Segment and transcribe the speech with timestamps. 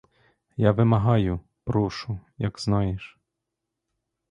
[0.57, 3.17] Я вимагаю, прошу, як знаєш.